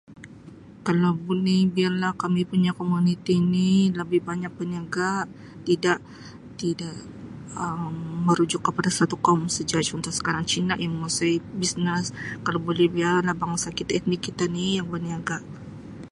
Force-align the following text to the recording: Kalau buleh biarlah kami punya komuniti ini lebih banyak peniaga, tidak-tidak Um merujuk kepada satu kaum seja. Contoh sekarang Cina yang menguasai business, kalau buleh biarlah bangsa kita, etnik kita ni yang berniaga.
Kalau 0.85 1.11
buleh 1.25 1.61
biarlah 1.75 2.11
kami 2.23 2.41
punya 2.51 2.71
komuniti 2.79 3.33
ini 3.43 3.71
lebih 3.99 4.19
banyak 4.29 4.51
peniaga, 4.57 5.11
tidak-tidak 5.67 6.97
Um 7.63 7.95
merujuk 8.27 8.61
kepada 8.67 8.89
satu 8.99 9.15
kaum 9.25 9.41
seja. 9.55 9.79
Contoh 9.89 10.13
sekarang 10.17 10.45
Cina 10.51 10.73
yang 10.83 10.91
menguasai 10.95 11.35
business, 11.61 12.05
kalau 12.45 12.59
buleh 12.67 12.87
biarlah 12.95 13.35
bangsa 13.41 13.67
kita, 13.77 13.91
etnik 13.99 14.21
kita 14.27 14.43
ni 14.55 14.65
yang 14.77 14.87
berniaga. 14.93 15.37